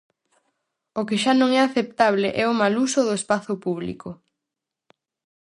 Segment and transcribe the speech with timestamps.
[0.99, 4.09] O que xa non é aceptable é o mal uso do espazo público.